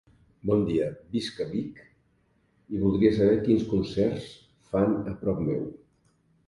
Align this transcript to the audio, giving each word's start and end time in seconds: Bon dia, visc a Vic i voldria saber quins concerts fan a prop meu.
Bon 0.49 0.61
dia, 0.69 0.87
visc 1.17 1.41
a 1.45 1.47
Vic 1.51 1.77
i 2.77 2.81
voldria 2.85 3.13
saber 3.19 3.39
quins 3.45 3.69
concerts 3.77 4.35
fan 4.75 5.01
a 5.15 5.17
prop 5.23 5.49
meu. 5.53 5.67